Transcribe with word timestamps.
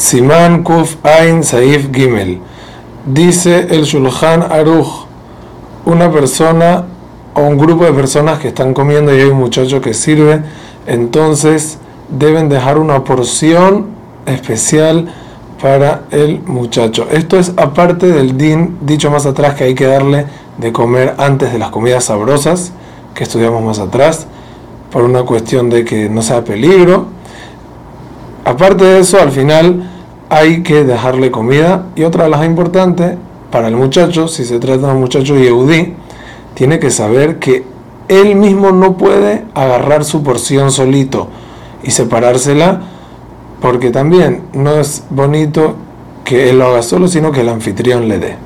Siman 0.00 0.62
Kuf 0.62 0.96
Ain 1.04 1.44
Saif 1.44 1.90
Gimel. 1.92 2.40
Dice 3.04 3.66
el 3.68 3.84
Shulchan 3.84 4.42
Aruch, 4.50 5.04
una 5.84 6.10
persona 6.10 6.86
o 7.34 7.42
un 7.42 7.58
grupo 7.58 7.84
de 7.84 7.92
personas 7.92 8.38
que 8.38 8.48
están 8.48 8.72
comiendo 8.72 9.14
y 9.14 9.20
hay 9.20 9.28
un 9.28 9.36
muchacho 9.36 9.82
que 9.82 9.92
sirve, 9.92 10.40
entonces 10.86 11.76
deben 12.08 12.48
dejar 12.48 12.78
una 12.78 13.04
porción 13.04 13.88
especial 14.24 15.12
para 15.60 16.04
el 16.12 16.40
muchacho. 16.46 17.06
Esto 17.12 17.38
es 17.38 17.52
aparte 17.58 18.06
del 18.06 18.38
din 18.38 18.78
dicho 18.80 19.10
más 19.10 19.26
atrás 19.26 19.54
que 19.54 19.64
hay 19.64 19.74
que 19.74 19.84
darle 19.84 20.24
de 20.56 20.72
comer 20.72 21.14
antes 21.18 21.52
de 21.52 21.58
las 21.58 21.68
comidas 21.68 22.04
sabrosas 22.04 22.72
que 23.14 23.24
estudiamos 23.24 23.62
más 23.62 23.78
atrás, 23.78 24.26
por 24.90 25.02
una 25.02 25.24
cuestión 25.24 25.68
de 25.68 25.84
que 25.84 26.08
no 26.08 26.22
sea 26.22 26.42
peligro. 26.42 27.19
Aparte 28.50 28.84
de 28.84 28.98
eso, 28.98 29.20
al 29.20 29.30
final 29.30 29.88
hay 30.28 30.64
que 30.64 30.82
dejarle 30.82 31.30
comida 31.30 31.86
y 31.94 32.02
otra 32.02 32.24
de 32.24 32.30
las 32.30 32.44
importantes 32.44 33.16
para 33.52 33.68
el 33.68 33.76
muchacho, 33.76 34.26
si 34.26 34.44
se 34.44 34.58
trata 34.58 34.88
de 34.88 34.92
un 34.92 34.98
muchacho 34.98 35.36
yehudí, 35.36 35.94
tiene 36.54 36.80
que 36.80 36.90
saber 36.90 37.38
que 37.38 37.64
él 38.08 38.34
mismo 38.34 38.72
no 38.72 38.96
puede 38.96 39.44
agarrar 39.54 40.02
su 40.02 40.24
porción 40.24 40.72
solito 40.72 41.28
y 41.84 41.92
separársela 41.92 42.80
porque 43.60 43.90
también 43.90 44.42
no 44.52 44.80
es 44.80 45.04
bonito 45.10 45.76
que 46.24 46.50
él 46.50 46.58
lo 46.58 46.66
haga 46.66 46.82
solo, 46.82 47.06
sino 47.06 47.30
que 47.30 47.42
el 47.42 47.50
anfitrión 47.50 48.08
le 48.08 48.18
dé. 48.18 48.36